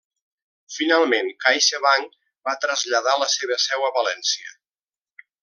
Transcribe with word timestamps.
Finalment 0.75 1.29
CaixaBank 1.45 2.15
va 2.49 2.57
traslladar 2.65 3.15
la 3.25 3.29
seva 3.35 3.59
seu 3.67 3.87
a 3.91 3.93
València. 4.01 4.57